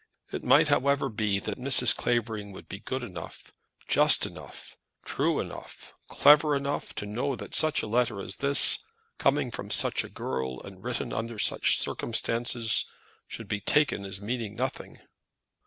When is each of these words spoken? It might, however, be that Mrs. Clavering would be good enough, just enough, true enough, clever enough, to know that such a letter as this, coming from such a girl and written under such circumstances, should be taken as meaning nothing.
It 0.31 0.43
might, 0.43 0.69
however, 0.69 1.09
be 1.09 1.37
that 1.37 1.59
Mrs. 1.59 1.95
Clavering 1.95 2.53
would 2.53 2.67
be 2.67 2.79
good 2.79 3.03
enough, 3.03 3.53
just 3.87 4.25
enough, 4.25 4.75
true 5.05 5.39
enough, 5.39 5.93
clever 6.07 6.55
enough, 6.55 6.95
to 6.95 7.05
know 7.05 7.35
that 7.35 7.53
such 7.53 7.83
a 7.83 7.87
letter 7.87 8.19
as 8.19 8.37
this, 8.37 8.79
coming 9.19 9.51
from 9.51 9.69
such 9.69 10.03
a 10.03 10.09
girl 10.09 10.59
and 10.63 10.83
written 10.83 11.13
under 11.13 11.37
such 11.37 11.77
circumstances, 11.77 12.89
should 13.27 13.47
be 13.47 13.59
taken 13.61 14.03
as 14.03 14.19
meaning 14.19 14.55
nothing. 14.55 15.01